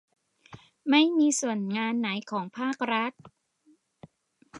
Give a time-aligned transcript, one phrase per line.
[0.89, 3.13] ไม่มีส่วนงานไหนของภาครัฐ